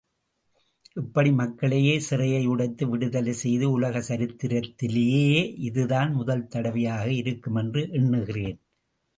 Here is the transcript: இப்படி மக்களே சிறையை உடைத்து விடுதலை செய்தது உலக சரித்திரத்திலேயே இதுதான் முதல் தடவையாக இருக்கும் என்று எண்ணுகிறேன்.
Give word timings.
இப்படி 0.95 1.31
மக்களே 1.31 1.81
சிறையை 2.09 2.39
உடைத்து 2.45 2.87
விடுதலை 2.87 3.33
செய்தது 3.33 3.71
உலக 3.71 4.01
சரித்திரத்திலேயே 4.01 5.53
இதுதான் 5.59 6.13
முதல் 6.13 6.47
தடவையாக 6.47 7.05
இருக்கும் 7.11 7.55
என்று 7.55 7.83
எண்ணுகிறேன். 7.91 8.59